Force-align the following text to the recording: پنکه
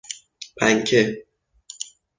پنکه 0.57 1.23